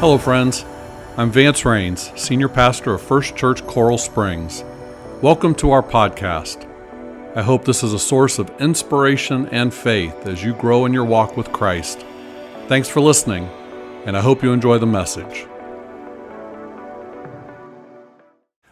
[0.00, 0.64] Hello, friends.
[1.18, 4.64] I'm Vance Rains, Senior Pastor of First Church Coral Springs.
[5.20, 6.66] Welcome to our podcast.
[7.36, 11.04] I hope this is a source of inspiration and faith as you grow in your
[11.04, 12.06] walk with Christ.
[12.66, 13.44] Thanks for listening,
[14.06, 15.46] and I hope you enjoy the message.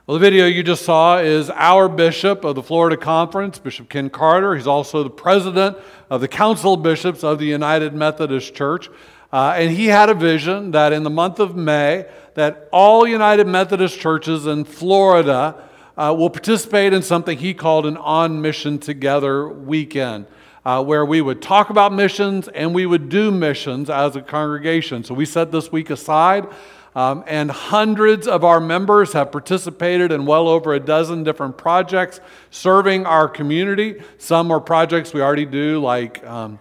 [0.07, 4.09] Well, the video you just saw is our bishop of the Florida Conference, Bishop Ken
[4.09, 4.57] Carter.
[4.57, 5.77] He's also the president
[6.09, 8.89] of the Council of Bishops of the United Methodist Church.
[9.33, 13.47] Uh, and he had a vision that in the month of May, that all United
[13.47, 19.49] Methodist churches in Florida uh, will participate in something he called an On Mission Together
[19.49, 20.27] weekend.
[20.65, 25.03] Uh, where we would talk about missions and we would do missions as a congregation.
[25.03, 26.47] So we set this week aside,
[26.95, 32.21] um, and hundreds of our members have participated in well over a dozen different projects
[32.51, 34.03] serving our community.
[34.19, 36.59] Some are projects we already do, like um,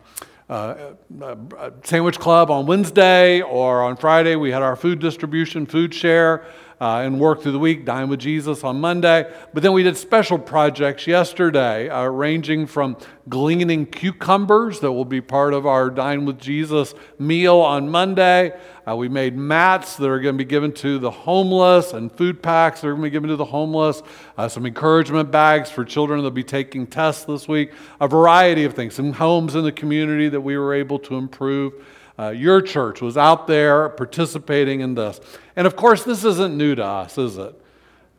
[0.49, 1.35] uh, uh,
[1.83, 4.35] sandwich club on Wednesday or on Friday.
[4.35, 6.45] We had our food distribution, food share,
[6.79, 9.31] uh, and work through the week, dine with Jesus on Monday.
[9.53, 12.97] But then we did special projects yesterday, uh, ranging from
[13.27, 18.57] gleaning cucumbers that will be part of our dine with Jesus meal on Monday.
[18.87, 22.41] Uh, we made mats that are going to be given to the homeless and food
[22.41, 24.01] packs that are going to be given to the homeless,
[24.37, 28.75] uh, some encouragement bags for children that'll be taking tests this week, a variety of
[28.75, 31.73] things, some homes in the community that we were able to improve.
[32.19, 35.19] Uh, your church was out there participating in this.
[35.55, 37.55] And of course, this isn't new to us, is it?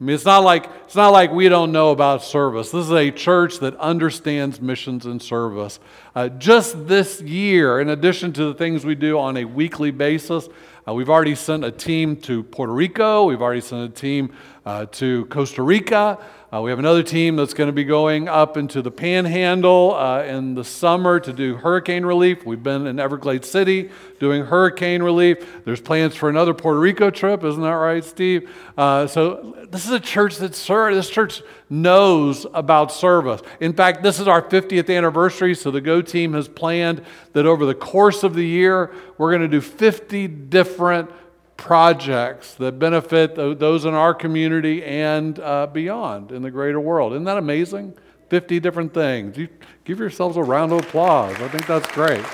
[0.00, 2.70] I mean, it's not like it's not like we don't know about service.
[2.70, 5.80] This is a church that understands missions and service.
[6.14, 10.48] Uh, just this year, in addition to the things we do on a weekly basis,
[10.88, 13.26] uh, we've already sent a team to Puerto Rico.
[13.26, 14.32] We've already sent a team
[14.64, 16.18] uh, to Costa Rica.
[16.50, 20.22] Uh, we have another team that's going to be going up into the panhandle uh,
[20.22, 22.46] in the summer to do hurricane relief.
[22.46, 25.62] We've been in Everglades City doing hurricane relief.
[25.66, 28.50] There's plans for another Puerto Rico trip, isn't that right, Steve?
[28.78, 30.96] Uh, so this is a church that serves.
[30.96, 33.42] This church knows about service.
[33.60, 37.02] In fact, this is our 50th anniversary, so the Go team has planned
[37.32, 41.10] that over the course of the year, we're going to do 50 different
[41.56, 47.12] projects that benefit those in our community and uh, beyond in the greater world.
[47.12, 47.94] Isn't that amazing?
[48.30, 49.36] 50 different things.
[49.36, 49.48] You
[49.84, 51.34] give yourselves a round of applause.
[51.40, 52.24] I think that's great.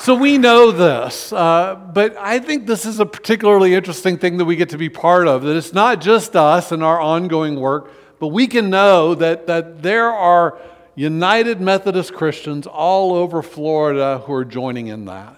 [0.00, 4.44] So we know this, uh, but I think this is a particularly interesting thing that
[4.44, 5.42] we get to be part of.
[5.42, 9.82] That it's not just us and our ongoing work, but we can know that, that
[9.82, 10.56] there are
[10.94, 15.36] United Methodist Christians all over Florida who are joining in that.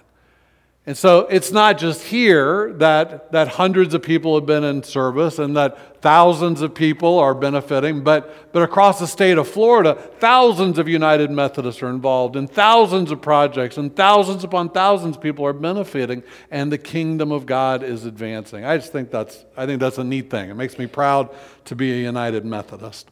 [0.87, 5.37] And so it's not just here that, that hundreds of people have been in service
[5.37, 10.79] and that thousands of people are benefiting, but, but across the state of Florida, thousands
[10.79, 15.45] of United Methodists are involved in thousands of projects, and thousands upon thousands of people
[15.45, 18.65] are benefiting, and the kingdom of God is advancing.
[18.65, 20.49] I just think that's, I think that's a neat thing.
[20.49, 21.29] It makes me proud
[21.65, 23.11] to be a United Methodist.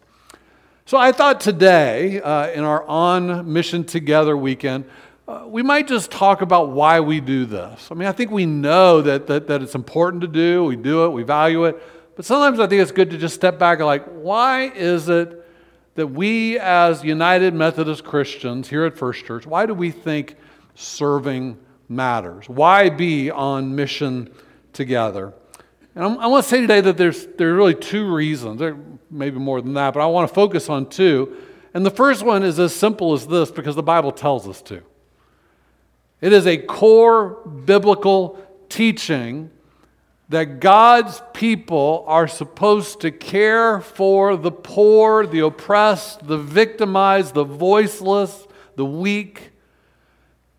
[0.87, 4.85] So I thought today, uh, in our On Mission Together weekend,
[5.29, 7.89] uh, we might just talk about why we do this.
[7.91, 11.05] I mean, I think we know that, that, that it's important to do, we do
[11.05, 11.79] it, we value it,
[12.15, 15.45] but sometimes I think it's good to just step back and, like, why is it
[15.93, 20.35] that we as United Methodist Christians here at First Church, why do we think
[20.73, 22.49] serving matters?
[22.49, 24.33] Why be on mission
[24.73, 25.35] together?
[25.93, 28.77] And I'm, i want to say today that there's, there are really two reasons, there
[29.11, 31.37] maybe more than that, but I want to focus on two.
[31.75, 34.81] And the first one is as simple as this because the Bible tells us to.
[36.21, 37.29] It is a core
[37.65, 39.51] biblical teaching
[40.29, 47.43] that God's people are supposed to care for the poor, the oppressed, the victimized, the
[47.43, 49.51] voiceless, the weak,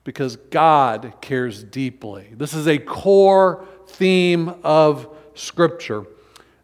[0.02, 2.28] because God cares deeply.
[2.32, 6.04] This is a core theme of Scripture.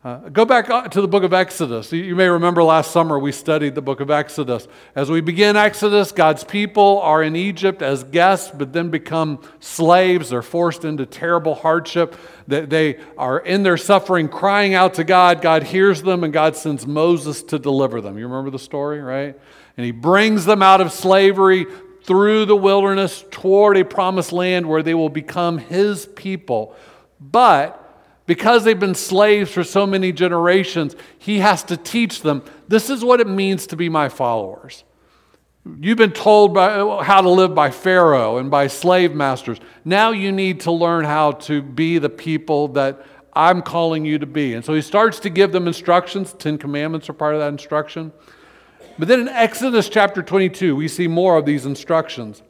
[0.06, 1.90] Uh, go back uh, to the book of Exodus.
[1.90, 4.68] You may remember last summer we studied the book of Exodus.
[4.94, 10.30] As we begin Exodus, God's people are in Egypt as guests, but then become slaves.
[10.30, 12.14] They're forced into terrible hardship.
[12.46, 15.42] They are in their suffering, crying out to God.
[15.42, 18.16] God hears them, and God sends Moses to deliver them.
[18.16, 19.36] You remember the story, right?
[19.76, 21.66] And he brings them out of slavery
[22.04, 26.76] through the wilderness toward a promised land where they will become his people.
[27.20, 27.82] But
[28.26, 33.04] because they've been slaves for so many generations, he has to teach them this is
[33.04, 34.84] what it means to be my followers.
[35.80, 39.58] You've been told by, how to live by Pharaoh and by slave masters.
[39.84, 44.26] Now you need to learn how to be the people that I'm calling you to
[44.26, 44.54] be.
[44.54, 46.32] And so he starts to give them instructions.
[46.32, 48.12] Ten Commandments are part of that instruction.
[48.98, 52.42] But then in Exodus chapter 22, we see more of these instructions.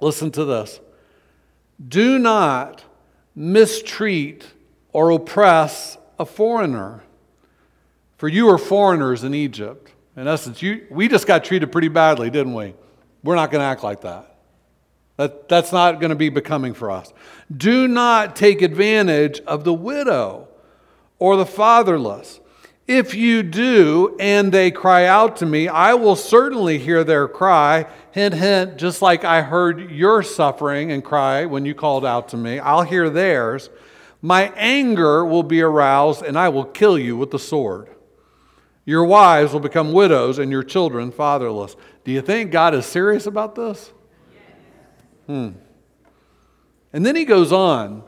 [0.00, 0.80] Listen to this.
[1.86, 2.84] Do not
[3.34, 4.46] mistreat
[4.96, 7.02] or oppress a foreigner,
[8.16, 9.92] for you are foreigners in Egypt.
[10.16, 12.72] In essence, you, we just got treated pretty badly, didn't we?
[13.22, 14.38] We're not going to act like that.
[15.18, 15.50] that.
[15.50, 17.12] That's not going to be becoming for us.
[17.54, 20.48] Do not take advantage of the widow
[21.18, 22.40] or the fatherless.
[22.86, 27.84] If you do, and they cry out to me, I will certainly hear their cry.
[28.12, 32.38] Hint, hint, just like I heard your suffering and cry when you called out to
[32.38, 33.68] me, I'll hear theirs.
[34.22, 37.88] My anger will be aroused, and I will kill you with the sword.
[38.84, 41.76] Your wives will become widows, and your children fatherless.
[42.04, 43.92] Do you think God is serious about this?
[45.26, 45.50] Hmm.
[46.92, 48.04] And then he goes on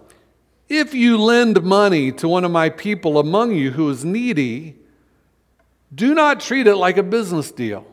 [0.69, 4.76] if you lend money to one of my people among you who is needy,
[5.94, 7.87] do not treat it like a business deal.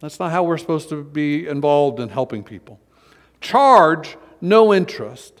[0.00, 2.80] That's not how we're supposed to be involved in helping people.
[3.42, 5.39] Charge no interest.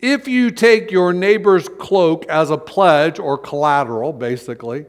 [0.00, 4.86] If you take your neighbor's cloak as a pledge or collateral, basically,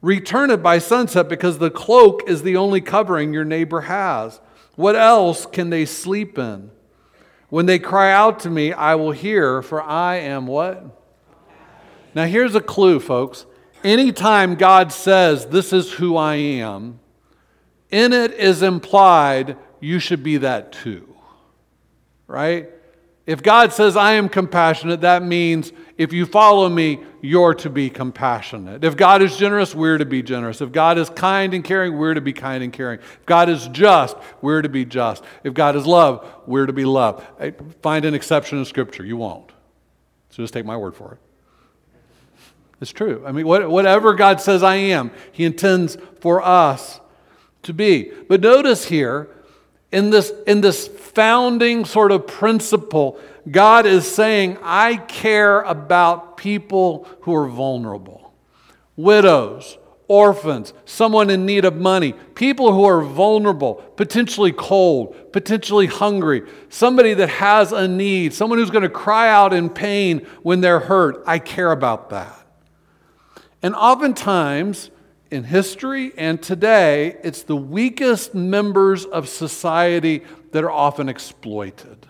[0.00, 4.40] return it by sunset because the cloak is the only covering your neighbor has.
[4.74, 6.70] What else can they sleep in?
[7.50, 10.98] When they cry out to me, I will hear, for I am what?
[12.14, 13.44] Now, here's a clue, folks.
[13.84, 17.00] Anytime God says, This is who I am,
[17.90, 21.14] in it is implied you should be that too.
[22.26, 22.70] Right?
[23.24, 27.88] If God says, I am compassionate, that means if you follow me, you're to be
[27.88, 28.82] compassionate.
[28.82, 30.60] If God is generous, we're to be generous.
[30.60, 32.98] If God is kind and caring, we're to be kind and caring.
[32.98, 35.22] If God is just, we're to be just.
[35.44, 37.24] If God is love, we're to be love.
[37.80, 39.04] Find an exception in Scripture.
[39.04, 39.52] You won't.
[40.30, 41.18] So just take my word for it.
[42.80, 43.22] It's true.
[43.24, 47.00] I mean, whatever God says I am, He intends for us
[47.62, 48.10] to be.
[48.28, 49.28] But notice here,
[49.92, 53.18] in this, in this founding sort of principle,
[53.50, 58.20] God is saying, I care about people who are vulnerable
[58.94, 66.42] widows, orphans, someone in need of money, people who are vulnerable, potentially cold, potentially hungry,
[66.68, 70.80] somebody that has a need, someone who's going to cry out in pain when they're
[70.80, 71.22] hurt.
[71.26, 72.38] I care about that.
[73.62, 74.90] And oftentimes,
[75.32, 82.06] in history and today, it's the weakest members of society that are often exploited.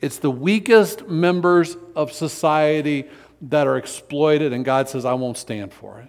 [0.00, 3.08] It's the weakest members of society
[3.42, 6.08] that are exploited, and God says, I won't stand for it.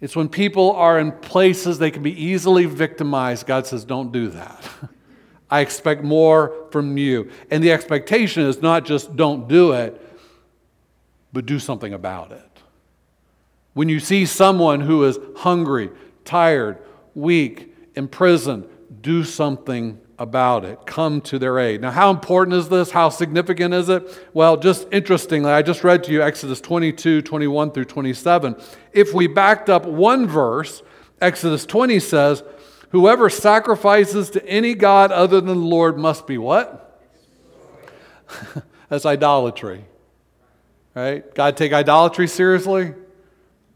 [0.00, 3.46] It's when people are in places they can be easily victimized.
[3.46, 4.68] God says, Don't do that.
[5.50, 7.30] I expect more from you.
[7.50, 10.00] And the expectation is not just don't do it,
[11.32, 12.51] but do something about it.
[13.74, 15.90] When you see someone who is hungry,
[16.24, 16.78] tired,
[17.14, 18.66] weak, imprisoned,
[19.00, 20.78] do something about it.
[20.86, 21.80] Come to their aid.
[21.80, 22.90] Now, how important is this?
[22.90, 24.06] How significant is it?
[24.32, 28.56] Well, just interestingly, I just read to you Exodus 22, 21 through 27.
[28.92, 30.82] If we backed up one verse,
[31.20, 32.44] Exodus 20 says,
[32.90, 37.00] Whoever sacrifices to any God other than the Lord must be what?
[38.88, 39.86] That's idolatry.
[40.94, 41.34] Right?
[41.34, 42.94] God take idolatry seriously?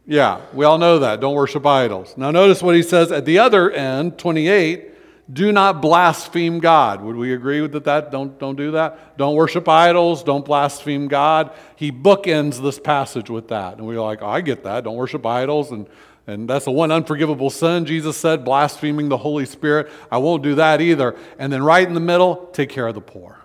[0.06, 1.20] Yeah, we all know that.
[1.20, 2.14] Don't worship idols.
[2.16, 4.92] Now, notice what he says at the other end, 28
[5.32, 7.02] do not blaspheme God.
[7.02, 8.12] Would we agree with that?
[8.12, 9.18] Don't, don't do that.
[9.18, 10.22] Don't worship idols.
[10.22, 11.50] Don't blaspheme God.
[11.74, 13.76] He bookends this passage with that.
[13.76, 14.84] And we're like, oh, I get that.
[14.84, 15.72] Don't worship idols.
[15.72, 15.88] And,
[16.28, 19.90] and that's the one unforgivable sin, Jesus said, blaspheming the Holy Spirit.
[20.12, 21.16] I won't do that either.
[21.40, 23.36] And then right in the middle, take care of the poor.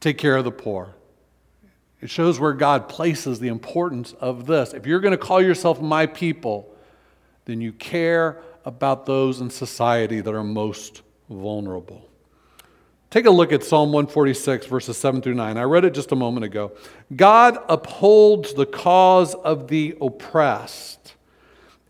[0.00, 0.94] Take care of the poor.
[2.06, 4.74] It shows where God places the importance of this.
[4.74, 6.72] If you're going to call yourself my people,
[7.46, 12.08] then you care about those in society that are most vulnerable.
[13.10, 15.56] Take a look at Psalm 146, verses 7 through 9.
[15.56, 16.76] I read it just a moment ago.
[17.16, 21.16] God upholds the cause of the oppressed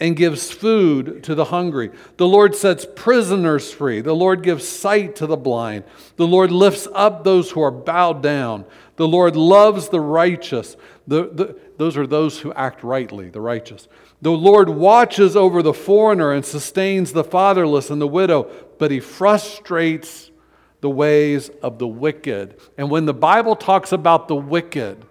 [0.01, 1.91] and gives food to the hungry.
[2.17, 4.01] The Lord sets prisoners free.
[4.01, 5.85] The Lord gives sight to the blind.
[6.17, 8.65] The Lord lifts up those who are bowed down.
[8.97, 10.77] The Lord loves the righteous.
[11.07, 13.89] The, the, those are those who act rightly, the righteous.
[14.23, 19.01] The Lord watches over the foreigner and sustains the fatherless and the widow, but he
[19.01, 20.31] frustrates
[20.81, 22.59] the ways of the wicked.
[22.79, 25.05] And when the Bible talks about the wicked,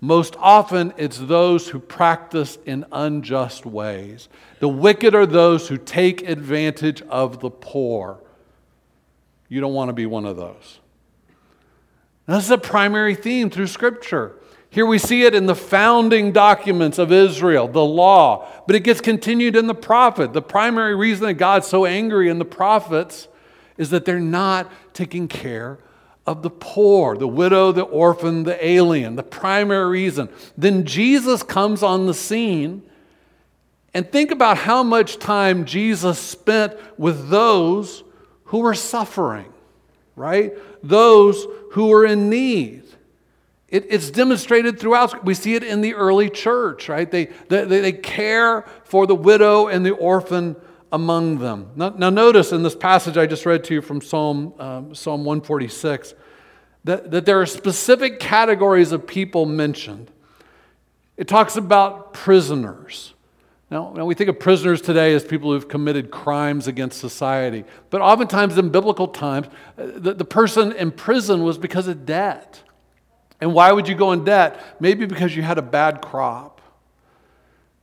[0.00, 4.28] most often it's those who practice in unjust ways.
[4.60, 8.20] The wicked are those who take advantage of the poor.
[9.48, 10.80] You don't want to be one of those.
[12.26, 14.36] This is a primary theme through Scripture.
[14.68, 19.00] Here we see it in the founding documents of Israel, the law, but it gets
[19.00, 20.32] continued in the prophet.
[20.32, 23.28] The primary reason that God's so angry in the prophets
[23.78, 25.78] is that they're not taking care
[26.26, 30.28] of the poor, the widow, the orphan, the alien, the primary reason.
[30.58, 32.82] Then Jesus comes on the scene.
[33.94, 38.04] And think about how much time Jesus spent with those
[38.44, 39.50] who were suffering,
[40.16, 40.52] right?
[40.82, 42.82] Those who are in need.
[43.68, 45.26] It, it's demonstrated throughout.
[45.26, 47.10] We see it in the early church, right?
[47.10, 50.56] They, they, they care for the widow and the orphan
[50.90, 51.72] among them.
[51.76, 55.26] Now, now, notice in this passage I just read to you from Psalm, um, Psalm
[55.26, 56.14] 146
[56.84, 60.10] that, that there are specific categories of people mentioned.
[61.18, 63.12] It talks about prisoners.
[63.70, 67.64] Now, now, we think of prisoners today as people who've committed crimes against society.
[67.90, 72.62] But oftentimes in biblical times, uh, the, the person in prison was because of debt.
[73.40, 74.62] And why would you go in debt?
[74.78, 76.60] Maybe because you had a bad crop.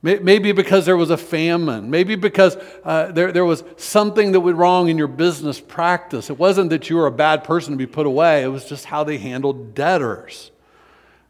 [0.02, 1.88] Maybe because there was a famine.
[1.88, 6.28] Maybe because uh, there, there was something that went wrong in your business practice.
[6.28, 8.84] It wasn't that you were a bad person to be put away, it was just
[8.84, 10.50] how they handled debtors.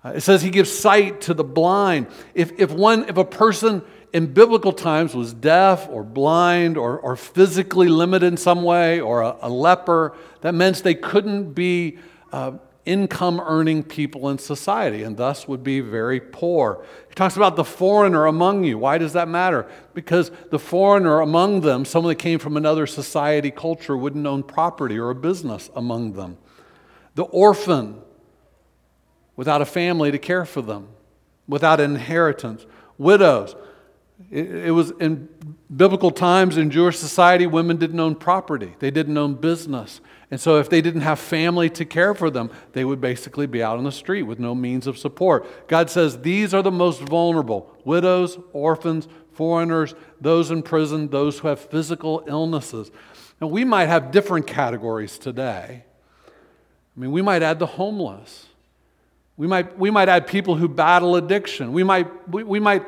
[0.04, 2.08] Uh, it says he gives sight to the blind.
[2.34, 3.82] If, if, one, if a person
[4.14, 9.22] in biblical times was deaf or blind or, or physically limited in some way or
[9.22, 11.98] a, a leper, that meant they couldn't be
[12.32, 12.52] uh,
[12.86, 16.86] income earning people in society and thus would be very poor.
[17.08, 18.78] He talks about the foreigner among you.
[18.78, 19.66] Why does that matter?
[19.94, 24.96] Because the foreigner among them, someone that came from another society culture, wouldn't own property
[24.96, 26.38] or a business among them.
[27.16, 28.00] The orphan
[29.34, 30.86] without a family to care for them,
[31.48, 32.64] without inheritance.
[32.96, 33.56] Widows.
[34.34, 35.28] It, was in
[35.74, 40.00] biblical times in Jewish society, women didn't own property, they didn't own business.
[40.28, 43.62] And so, if they didn't have family to care for them, they would basically be
[43.62, 45.68] out on the street with no means of support.
[45.68, 51.46] God says these are the most vulnerable widows, orphans, foreigners, those in prison, those who
[51.46, 52.90] have physical illnesses.
[53.40, 55.84] And we might have different categories today.
[56.26, 58.46] I mean, we might add the homeless.
[59.36, 61.72] We might, we might add people who battle addiction.
[61.72, 62.84] We might, we, we might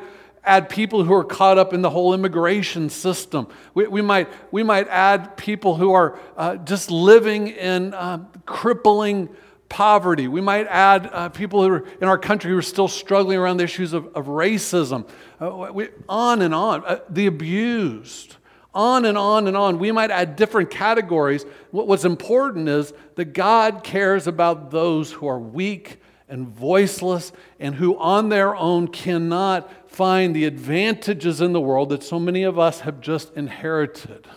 [0.47, 3.47] add people who are caught up in the whole immigration system.
[3.73, 9.29] We, we, might, we might add people who are uh, just living in uh, crippling
[9.69, 10.27] poverty.
[10.27, 13.57] We might add uh, people who are in our country who are still struggling around
[13.57, 15.07] the issues of, of racism,
[15.41, 18.37] uh, we, on and on, uh, the abused.
[18.73, 19.79] On and on and on.
[19.79, 21.45] We might add different categories.
[21.71, 25.99] What, what's important is that God cares about those who are weak
[26.29, 32.03] and voiceless and who on their own cannot find the advantages in the world that
[32.03, 34.27] so many of us have just inherited.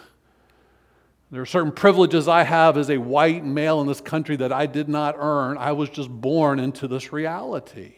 [1.30, 4.64] There are certain privileges I have as a white male in this country that I
[4.64, 5.58] did not earn.
[5.58, 7.96] I was just born into this reality.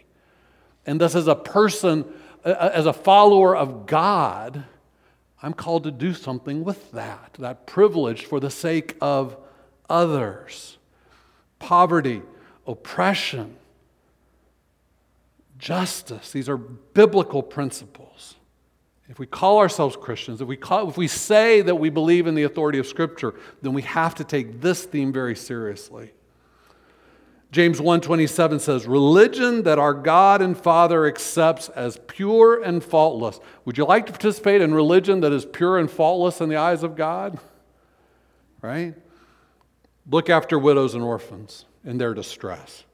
[0.87, 2.05] And thus, as a person,
[2.45, 4.65] as a follower of God,
[5.41, 9.37] I'm called to do something with that, that privilege for the sake of
[9.89, 10.79] others.
[11.61, 12.23] Poverty,
[12.67, 13.57] oppression,
[15.63, 16.33] justice.
[16.33, 18.35] These are biblical principles.
[19.09, 22.35] If we call ourselves Christians, if we, call, if we say that we believe in
[22.35, 26.13] the authority of Scripture, then we have to take this theme very seriously.
[27.53, 33.77] James 1:27 says, "Religion that our God and Father accepts as pure and faultless." Would
[33.77, 36.97] you like to participate in religion that is pure and faultless in the eyes of
[36.97, 37.39] God?
[38.63, 38.95] Right?
[40.11, 42.85] Look after widows and orphans in their distress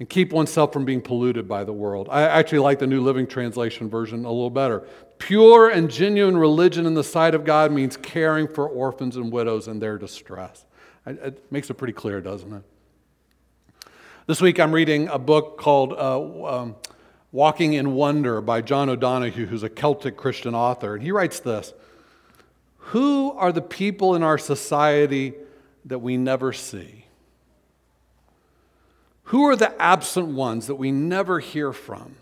[0.00, 2.08] and keep oneself from being polluted by the world.
[2.10, 4.88] I actually like the New Living Translation version a little better.
[5.18, 9.68] Pure and genuine religion in the sight of God means caring for orphans and widows
[9.68, 10.64] in their distress.
[11.06, 12.62] It makes it pretty clear, doesn't it?
[14.26, 16.76] This week I'm reading a book called uh, um,
[17.30, 20.94] Walking in Wonder by John O'Donohue, who's a Celtic Christian author.
[20.94, 21.74] And he writes this
[22.78, 25.34] Who are the people in our society
[25.84, 26.99] that we never see?
[29.30, 32.16] Who are the absent ones that we never hear from?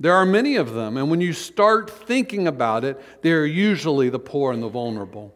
[0.00, 4.08] There are many of them, and when you start thinking about it, they are usually
[4.08, 5.34] the poor and the vulnerable.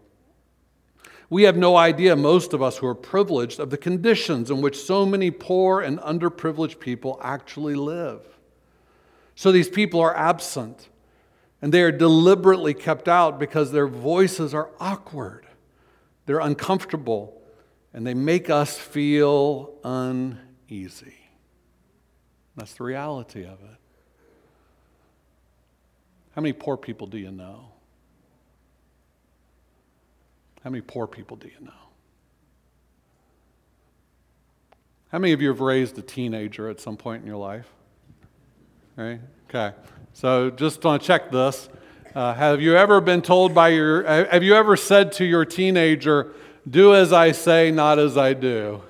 [1.28, 4.83] We have no idea, most of us who are privileged, of the conditions in which
[4.83, 8.23] so many poor and underprivileged people actually live.
[9.35, 10.88] So these people are absent,
[11.61, 15.47] and they are deliberately kept out because their voices are awkward,
[16.25, 17.38] they're uncomfortable,
[17.92, 21.14] and they make us feel uneasy.
[22.57, 23.78] That's the reality of it.
[26.35, 27.71] How many poor people do you know?
[30.62, 31.73] How many poor people do you know?
[35.11, 37.66] How many of you have raised a teenager at some point in your life?
[38.97, 39.21] Right?
[39.49, 39.75] Okay.
[40.12, 41.68] So just want to check this.
[42.14, 46.35] Uh, have you ever been told by your, have you ever said to your teenager,
[46.69, 48.83] Do as I say, not as I do.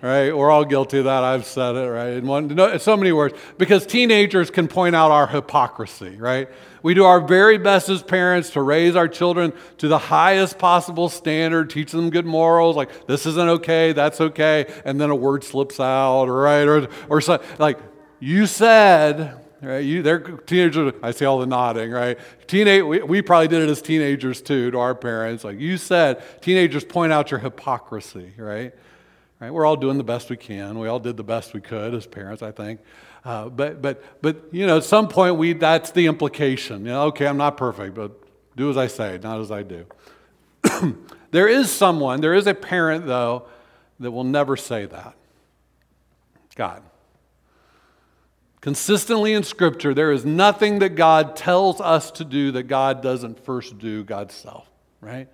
[0.00, 0.30] Right?
[0.30, 1.24] We're all guilty of that.
[1.24, 2.12] I've said it, right?
[2.12, 3.36] In one, no, so many words.
[3.58, 6.48] Because teenagers can point out our hypocrisy, right?
[6.84, 11.08] We do our very best as parents to raise our children to the highest possible
[11.08, 15.42] standard, teach them good morals, like this isn't okay, that's okay, and then a word
[15.42, 16.62] slips out, right?
[16.62, 17.80] Or, or so, like
[18.20, 19.78] you said, right?
[19.78, 20.94] You, they're teenagers.
[21.02, 22.18] I see all the nodding, right?
[22.46, 25.44] Teenage, we, we probably did it as teenagers too to our parents.
[25.44, 28.74] Like you said, teenagers point out your hypocrisy, right?
[29.40, 29.50] Right?
[29.52, 30.78] We're all doing the best we can.
[30.78, 32.80] We all did the best we could as parents, I think.
[33.24, 36.86] Uh, but, but, but, you know, at some point, we, that's the implication.
[36.86, 38.12] You know, okay, I'm not perfect, but
[38.56, 39.86] do as I say, not as I do.
[41.30, 43.46] there is someone, there is a parent, though,
[44.00, 45.14] that will never say that
[46.58, 46.82] God.
[48.60, 53.44] Consistently in Scripture, there is nothing that God tells us to do that God doesn't
[53.44, 54.68] first do God's self,
[55.00, 55.28] right?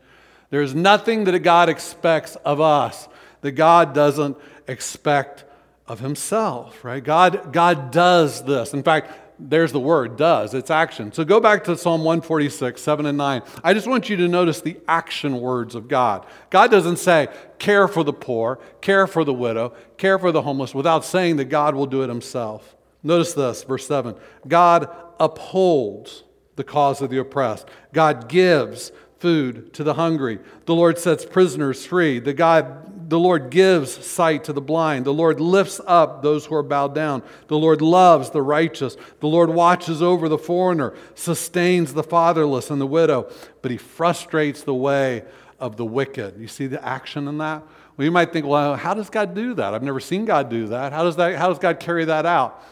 [0.51, 3.09] There's nothing that God expects of us
[3.41, 4.37] that God doesn't
[4.69, 5.45] expect
[5.87, 7.03] of himself, right?
[7.03, 8.73] God, God does this.
[8.73, 11.13] In fact, there's the word does, it's action.
[11.13, 13.43] So go back to Psalm 146, 7 and 9.
[13.63, 16.25] I just want you to notice the action words of God.
[16.51, 17.29] God doesn't say,
[17.59, 21.47] care for the poor, care for the widow, care for the homeless, without saying that
[21.47, 22.74] God will do it himself.
[23.05, 24.17] Notice this, verse 7
[24.49, 24.89] God
[25.21, 26.25] upholds
[26.57, 30.39] the cause of the oppressed, God gives food to the hungry.
[30.67, 32.19] The Lord sets prisoners free.
[32.19, 35.07] The, God, the Lord gives sight to the blind.
[35.07, 37.23] The Lord lifts up those who are bowed down.
[37.49, 38.97] The Lord loves the righteous.
[39.21, 43.31] The Lord watches over the foreigner, sustains the fatherless and the widow,
[43.63, 45.25] but he frustrates the way
[45.59, 46.39] of the wicked.
[46.39, 47.63] You see the action in that?
[47.97, 49.73] Well, you might think, well, how does God do that?
[49.73, 50.93] I've never seen God do that.
[50.93, 52.63] How does, that, how does God carry that out?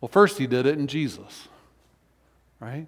[0.00, 1.48] Well, first, he did it in Jesus,
[2.58, 2.86] right?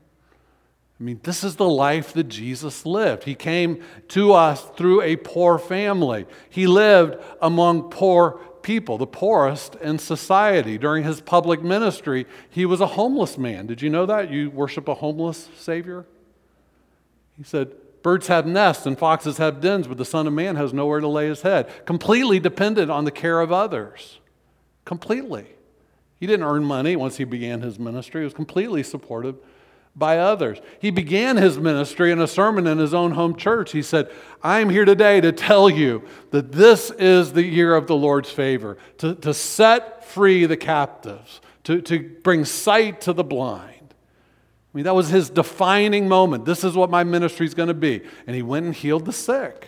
[1.02, 3.24] I mean, this is the life that Jesus lived.
[3.24, 6.26] He came to us through a poor family.
[6.48, 10.78] He lived among poor people, the poorest in society.
[10.78, 13.66] During his public ministry, he was a homeless man.
[13.66, 14.30] Did you know that?
[14.30, 16.06] You worship a homeless Savior?
[17.36, 17.72] He said,
[18.02, 21.08] Birds have nests and foxes have dens, but the Son of Man has nowhere to
[21.08, 21.68] lay his head.
[21.84, 24.20] Completely dependent on the care of others.
[24.84, 25.46] Completely.
[26.22, 29.34] He didn't earn money once he began his ministry, he was completely supported
[29.96, 30.60] by others.
[30.78, 33.72] He began his ministry in a sermon in his own home church.
[33.72, 34.08] He said,
[34.40, 38.78] I'm here today to tell you that this is the year of the Lord's favor,
[38.98, 43.92] to, to set free the captives, to, to bring sight to the blind.
[43.92, 46.44] I mean, that was his defining moment.
[46.44, 48.00] This is what my ministry is going to be.
[48.28, 49.66] And he went and healed the sick.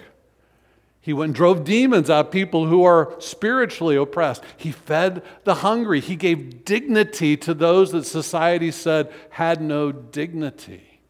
[1.05, 4.43] He went and drove demons out of people who are spiritually oppressed.
[4.57, 6.01] He fed the hungry.
[6.01, 11.03] He gave dignity to those that society said had no dignity.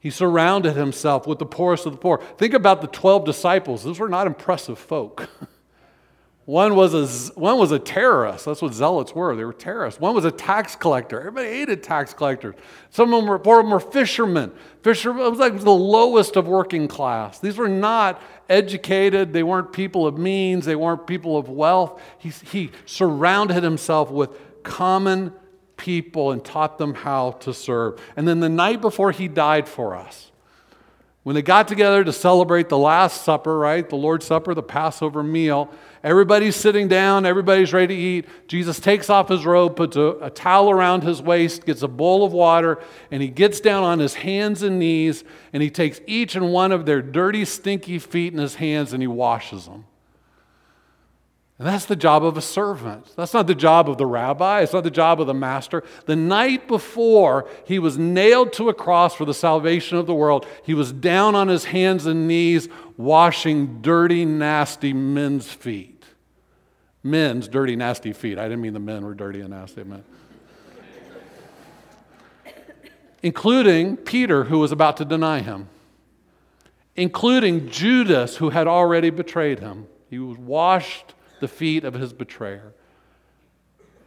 [0.00, 2.22] He surrounded himself with the poorest of the poor.
[2.38, 3.84] Think about the 12 disciples.
[3.84, 5.28] Those were not impressive folk.
[6.46, 8.44] One was, a, one was a terrorist.
[8.44, 9.34] That's what zealots were.
[9.34, 9.98] They were terrorists.
[9.98, 11.18] One was a tax collector.
[11.18, 12.54] Everybody hated tax collectors.
[12.90, 14.52] Some of them were, four of them were fishermen.
[14.82, 17.38] Fishermen, it was like the lowest of working class.
[17.38, 19.32] These were not educated.
[19.32, 20.66] They weren't people of means.
[20.66, 21.98] They weren't people of wealth.
[22.18, 25.32] He, he surrounded himself with common
[25.78, 27.98] people and taught them how to serve.
[28.16, 30.30] And then the night before he died for us,
[31.24, 33.88] when they got together to celebrate the Last Supper, right?
[33.88, 35.70] The Lord's Supper, the Passover meal,
[36.02, 38.28] everybody's sitting down, everybody's ready to eat.
[38.46, 42.26] Jesus takes off his robe, puts a, a, towel around his waist, gets a bowl
[42.26, 42.78] of water,
[43.10, 46.72] and he gets down on his hands and knees, and he takes each and one
[46.72, 49.86] of their dirty, stinky feet in his hands and he washes them.
[51.58, 53.14] And that's the job of a servant.
[53.14, 54.62] That's not the job of the rabbi.
[54.62, 55.84] It's not the job of the master.
[56.06, 60.46] The night before he was nailed to a cross for the salvation of the world,
[60.64, 66.04] he was down on his hands and knees washing dirty, nasty men's feet.
[67.04, 68.36] Men's dirty, nasty feet.
[68.36, 69.82] I didn't mean the men were dirty and nasty.
[69.82, 70.04] I meant.
[73.22, 75.68] Including Peter, who was about to deny him,
[76.96, 79.86] including Judas, who had already betrayed him.
[80.10, 81.14] He was washed
[81.44, 82.72] the feet of his betrayer.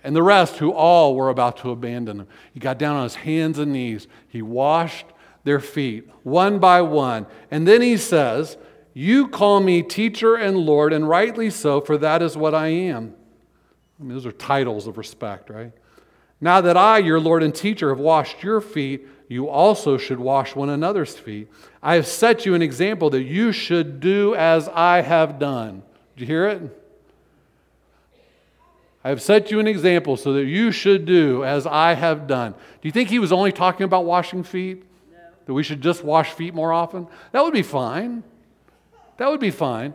[0.03, 3.13] And the rest, who all were about to abandon him, he got down on his
[3.13, 4.07] hands and knees.
[4.27, 5.05] He washed
[5.43, 7.27] their feet one by one.
[7.51, 8.57] And then he says,
[8.95, 13.13] You call me teacher and Lord, and rightly so, for that is what I am.
[13.99, 15.73] I mean, those are titles of respect, right?
[16.41, 20.55] Now that I, your Lord and teacher, have washed your feet, you also should wash
[20.55, 21.49] one another's feet.
[21.83, 25.83] I have set you an example that you should do as I have done.
[26.15, 26.86] Did you hear it?
[29.07, 32.51] I have set you an example so that you should do as I have done.
[32.51, 34.83] Do you think he was only talking about washing feet?
[35.09, 35.17] No.
[35.45, 37.07] That we should just wash feet more often?
[37.31, 38.21] That would be fine.
[39.15, 39.93] That would be fine.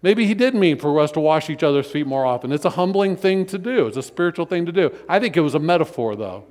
[0.00, 2.52] Maybe he did mean for us to wash each other's feet more often.
[2.52, 4.94] It's a humbling thing to do, it's a spiritual thing to do.
[5.08, 6.44] I think it was a metaphor, though.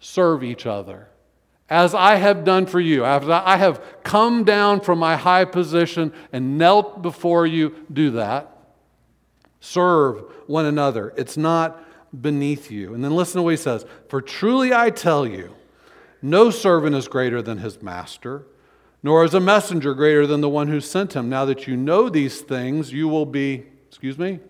[0.00, 1.06] Serve each other.
[1.70, 6.12] As I have done for you, as I have come down from my high position
[6.32, 8.53] and knelt before you, do that.
[9.64, 11.12] Serve one another.
[11.16, 11.82] It's not
[12.20, 12.94] beneath you.
[12.94, 15.54] And then listen to what he says For truly I tell you,
[16.22, 18.46] no servant is greater than his master
[19.04, 21.28] nor is a messenger greater than the one who sent him.
[21.28, 24.40] Now that you know these things, you will be, excuse me?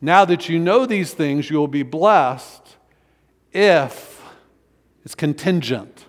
[0.00, 2.76] Now that you know these things, you will be blessed
[3.52, 4.22] if,
[5.04, 6.01] it's contingent.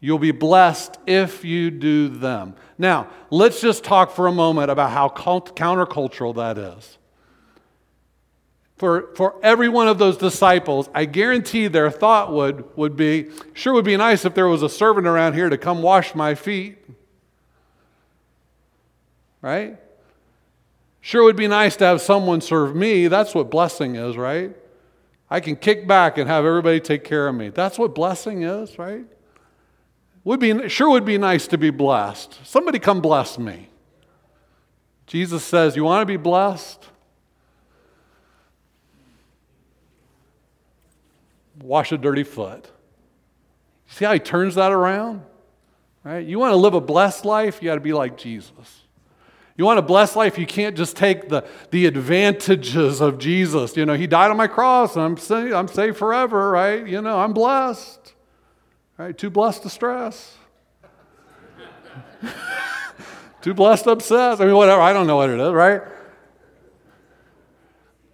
[0.00, 2.54] You'll be blessed if you do them.
[2.78, 6.98] Now, let's just talk for a moment about how countercultural that is
[8.80, 13.74] for, for every one of those disciples, I guarantee their thought would, would be sure
[13.74, 16.78] would be nice if there was a servant around here to come wash my feet.
[19.42, 19.76] Right?
[21.02, 23.06] Sure would be nice to have someone serve me.
[23.08, 24.56] That's what blessing is, right?
[25.28, 27.50] I can kick back and have everybody take care of me.
[27.50, 29.04] That's what blessing is, right?
[30.30, 32.38] Would be sure would be nice to be blessed.
[32.44, 33.68] Somebody come bless me.
[35.08, 36.86] Jesus says, "You want to be blessed?
[41.60, 42.70] wash a dirty foot.
[43.88, 45.22] See how he turns that around?
[46.04, 46.24] Right?
[46.24, 48.84] You want to live a blessed life, you got to be like Jesus.
[49.56, 53.76] You want a blessed life, you can't just take the, the advantages of Jesus.
[53.76, 56.86] You know, he died on my cross, and I'm, I'm saved forever, right?
[56.86, 58.14] You know, I'm blessed.
[59.00, 59.16] Right?
[59.16, 60.36] Too blessed to stress.
[63.40, 64.40] Too blessed to obsess.
[64.40, 64.82] I mean, whatever.
[64.82, 65.80] I don't know what it is, right?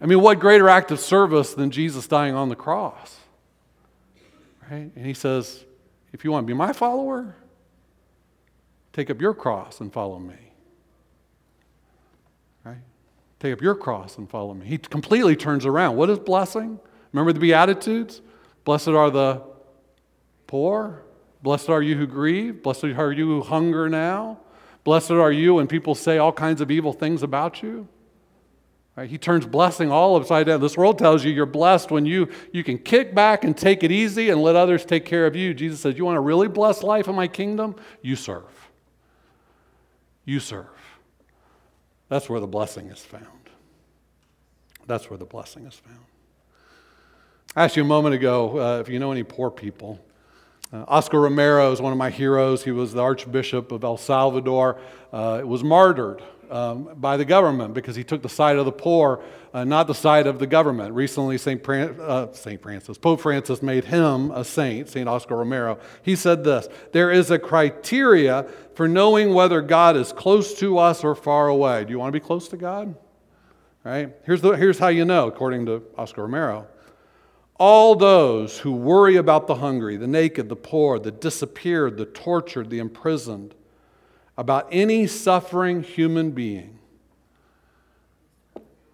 [0.01, 3.16] I mean, what greater act of service than Jesus dying on the cross?
[4.70, 4.92] Right?
[4.94, 5.64] And he says,
[6.12, 7.35] if you want to be my follower,
[8.92, 10.53] take up your cross and follow me.
[12.64, 12.79] Right?
[13.40, 14.66] Take up your cross and follow me.
[14.66, 15.96] He completely turns around.
[15.96, 16.79] What is blessing?
[17.12, 18.20] Remember the Beatitudes?
[18.62, 19.56] Blessed are the
[20.46, 21.02] poor.
[21.42, 22.62] Blessed are you who grieve.
[22.62, 24.40] Blessed are you who hunger now.
[24.85, 27.88] Blessed are you when people say all kinds of evil things about you.
[28.96, 29.11] Right?
[29.11, 30.61] He turns blessing all upside down.
[30.61, 33.92] This world tells you you're blessed when you, you can kick back and take it
[33.92, 35.52] easy and let others take care of you.
[35.52, 37.76] Jesus says, You want a really blessed life in my kingdom?
[38.00, 38.70] You serve.
[40.24, 40.66] You serve.
[42.09, 43.24] That's where the blessing is found.
[44.87, 46.04] That's where the blessing is found.
[47.54, 50.00] I asked you a moment ago uh, if you know any poor people.
[50.72, 52.64] Uh, Oscar Romero is one of my heroes.
[52.64, 54.81] He was the Archbishop of El Salvador.
[55.12, 59.22] Uh, was martyred um, by the government because he took the side of the poor,
[59.55, 60.94] uh, not the side of the government.
[60.94, 61.64] Recently, St.
[61.64, 62.61] Fran- uh, St.
[62.61, 65.09] Francis, Pope Francis made him a saint, St.
[65.09, 65.79] Oscar Romero.
[66.02, 71.05] He said this There is a criteria for knowing whether God is close to us
[71.05, 71.85] or far away.
[71.85, 72.94] Do you want to be close to God?
[73.85, 74.12] Right?
[74.24, 76.66] Here's, the, here's how you know, according to Oscar Romero.
[77.59, 82.69] All those who worry about the hungry, the naked, the poor, the disappeared, the tortured,
[82.69, 83.55] the imprisoned,
[84.37, 86.79] about any suffering human being,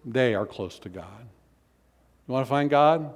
[0.05, 1.27] they are close to God.
[2.27, 3.13] You want to find God?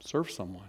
[0.00, 0.68] Serve someone.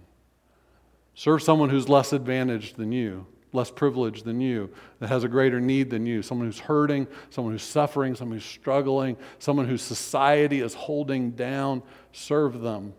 [1.14, 5.60] Serve someone who's less advantaged than you, less privileged than you, that has a greater
[5.60, 10.60] need than you, someone who's hurting, someone who's suffering, someone who's struggling, someone whose society
[10.60, 11.82] is holding down.
[12.12, 12.94] Serve them,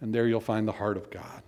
[0.00, 1.42] and there you'll find the heart of God.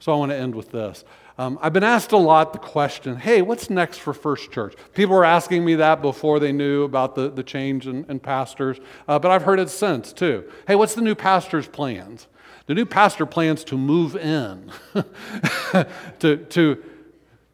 [0.00, 1.04] So I want to end with this.
[1.38, 4.74] Um, I've been asked a lot the question hey, what's next for First Church?
[4.94, 8.78] People were asking me that before they knew about the, the change in, in pastors,
[9.06, 10.50] uh, but I've heard it since too.
[10.66, 12.26] Hey, what's the new pastor's plans?
[12.66, 14.70] The new pastor plans to move in,
[16.18, 16.84] to, to,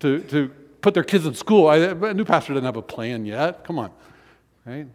[0.01, 1.69] to, to put their kids in school.
[1.69, 3.65] I, a new pastor doesn't have a plan yet.
[3.65, 3.91] Come on,
[4.65, 4.87] right?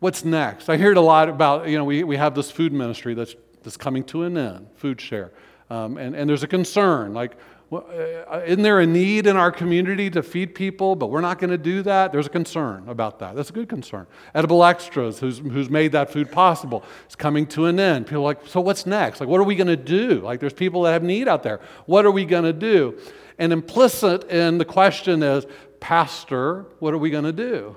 [0.00, 0.68] What's next?
[0.68, 3.36] I hear it a lot about, you know, we, we have this food ministry that's,
[3.62, 5.30] that's coming to an end, food share.
[5.70, 7.36] Um, and, and there's a concern like,
[7.72, 11.38] Uh, uh, isn't there a need in our community to feed people, but we're not
[11.38, 12.12] going to do that?
[12.12, 13.34] There's a concern about that.
[13.34, 14.06] That's a good concern.
[14.34, 18.06] Edible Extras, who's, who's made that food possible, is coming to an end.
[18.06, 19.20] People are like, so what's next?
[19.20, 20.20] Like, what are we going to do?
[20.20, 21.60] Like, there's people that have need out there.
[21.86, 22.98] What are we going to do?
[23.38, 25.46] And implicit in the question is,
[25.80, 27.74] Pastor, what are we going to do?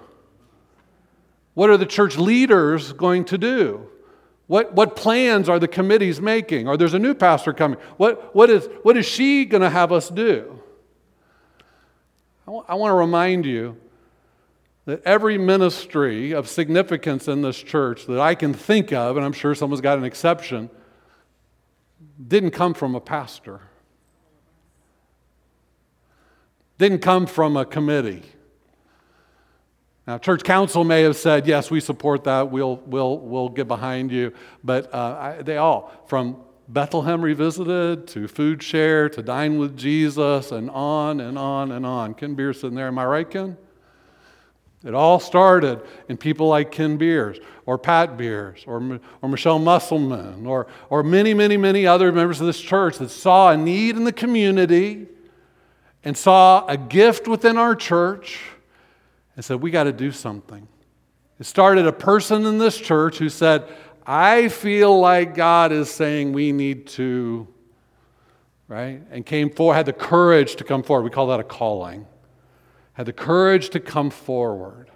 [1.53, 3.89] What are the church leaders going to do?
[4.47, 6.67] What, what plans are the committees making?
[6.67, 7.79] Or there's a new pastor coming.
[7.97, 10.59] What, what, is, what is she going to have us do?
[12.43, 13.77] I, w- I want to remind you
[14.85, 19.33] that every ministry of significance in this church that I can think of, and I'm
[19.33, 20.69] sure someone's got an exception,
[22.27, 23.61] didn't come from a pastor.
[26.77, 28.23] Didn't come from a committee.
[30.07, 34.11] Now, church council may have said, yes, we support that, we'll, we'll, we'll get behind
[34.11, 34.33] you.
[34.63, 36.37] But uh, I, they all, from
[36.67, 42.13] Bethlehem Revisited to Food Share to Dine with Jesus and on and on and on.
[42.13, 43.57] Ken Beers sitting there, am I right, Ken?
[44.83, 50.45] It all started in people like Ken Beers or Pat Beers or, or Michelle Musselman
[50.45, 54.03] or, or many, many, many other members of this church that saw a need in
[54.03, 55.07] the community
[56.03, 58.39] and saw a gift within our church
[59.35, 60.67] and said, We got to do something.
[61.39, 63.67] It started a person in this church who said,
[64.05, 67.47] I feel like God is saying we need to,
[68.67, 69.01] right?
[69.11, 71.03] And came forward, had the courage to come forward.
[71.03, 72.05] We call that a calling.
[72.93, 74.89] Had the courage to come forward.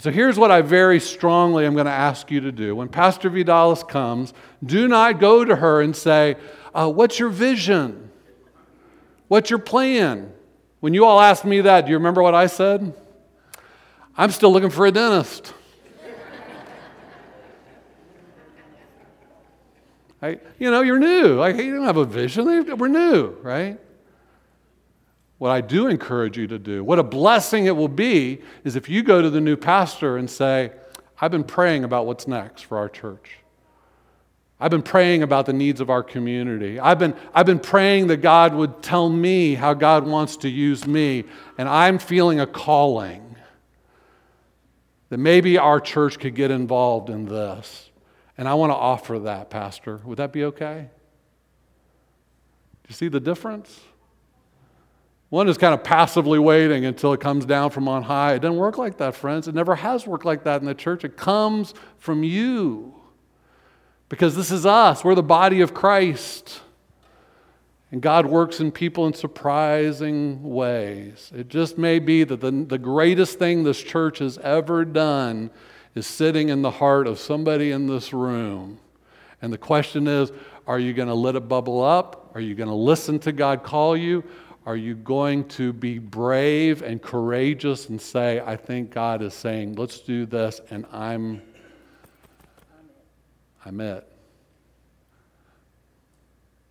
[0.00, 2.76] So here's what I very strongly am going to ask you to do.
[2.76, 4.32] When Pastor Vidalis comes,
[4.64, 6.36] do not go to her and say,
[6.72, 8.10] uh, What's your vision?
[9.26, 10.32] What's your plan?
[10.80, 12.94] When you all asked me that, do you remember what I said?
[14.18, 15.54] I'm still looking for a dentist.
[20.20, 21.36] You know, you're new.
[21.36, 22.44] Like, you don't have a vision.
[22.76, 23.78] We're new, right?
[25.38, 28.88] What I do encourage you to do, what a blessing it will be, is if
[28.88, 30.72] you go to the new pastor and say,
[31.20, 33.38] I've been praying about what's next for our church.
[34.58, 36.80] I've been praying about the needs of our community.
[36.80, 40.84] I've been, I've been praying that God would tell me how God wants to use
[40.84, 41.22] me,
[41.56, 43.27] and I'm feeling a calling
[45.08, 47.90] that maybe our church could get involved in this.
[48.36, 50.00] And I want to offer that, Pastor.
[50.04, 50.88] Would that be okay?
[52.82, 53.80] Do you see the difference?
[55.30, 58.34] One is kind of passively waiting until it comes down from on high.
[58.34, 59.46] It doesn't work like that, friends.
[59.46, 61.04] It never has worked like that in the church.
[61.04, 62.94] It comes from you.
[64.08, 66.62] Because this is us, we're the body of Christ.
[67.90, 71.30] And God works in people in surprising ways.
[71.34, 75.50] It just may be that the, the greatest thing this church has ever done
[75.94, 78.78] is sitting in the heart of somebody in this room.
[79.40, 80.32] And the question is
[80.66, 82.30] are you going to let it bubble up?
[82.34, 84.22] Are you going to listen to God call you?
[84.66, 89.76] Are you going to be brave and courageous and say, I think God is saying,
[89.76, 91.40] let's do this, and I'm,
[93.64, 94.06] I'm it?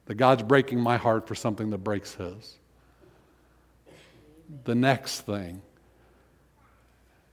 [0.07, 2.57] That God's breaking my heart for something that breaks His.
[4.63, 5.61] The next thing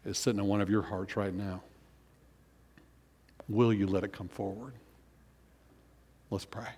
[0.04, 1.62] is sitting in one of your hearts right now.
[3.48, 4.74] Will you let it come forward?
[6.30, 6.68] Let's pray.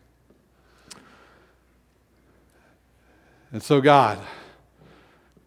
[3.53, 4.19] And so, God,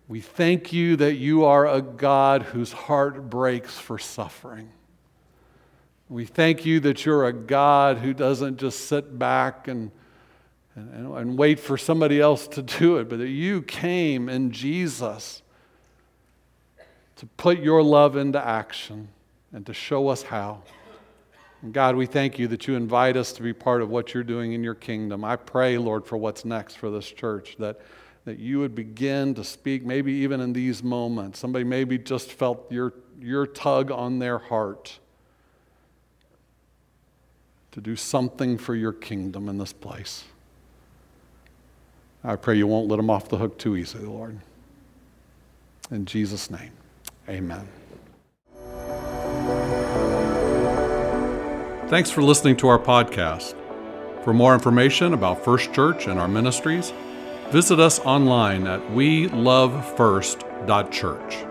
[0.08, 4.72] we thank you that you are a God whose heart breaks for suffering.
[6.08, 9.68] We thank you that you're a God who doesn't just sit back
[10.76, 14.52] and and, and wait for somebody else to do it, but that you came in
[14.52, 15.42] Jesus
[17.18, 19.10] to put your love into action
[19.52, 20.62] and to show us how.
[21.62, 24.24] And God, we thank you that you invite us to be part of what you're
[24.24, 25.26] doing in your kingdom.
[25.26, 27.82] I pray, Lord, for what's next for this church, that,
[28.24, 31.40] that you would begin to speak, maybe even in these moments.
[31.40, 35.00] Somebody maybe just felt your, your tug on their heart
[37.72, 40.24] to do something for your kingdom in this place.
[42.24, 44.38] I pray you won't let them off the hook too easily, Lord.
[45.92, 46.72] In Jesus' name,
[47.28, 47.68] amen.
[51.90, 53.56] Thanks for listening to our podcast.
[54.24, 56.94] For more information about First Church and our ministries,
[57.50, 61.49] visit us online at welovefirst.church.